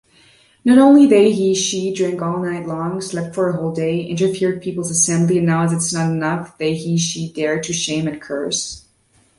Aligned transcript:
Not 0.65 0.79
only 0.79 1.05
they/he 1.05 1.53
/she 1.53 1.93
drank 1.95 2.23
all 2.23 2.41
night 2.41 2.65
long, 2.67 2.99
slept 3.01 3.35
for 3.35 3.49
a 3.49 3.53
whole 3.55 3.71
day, 3.71 4.01
interfered 4.03 4.59
people’s 4.59 4.89
assembly 4.89 5.37
and 5.37 5.45
now 5.45 5.61
as 5.63 5.71
it’s 5.73 5.93
not 5.93 6.09
enough, 6.09 6.57
they 6.57 6.73
/he/she 6.75 7.31
dare 7.33 7.61
to 7.61 7.71
shame 7.71 8.07
and 8.07 8.19
curse. 8.19 8.85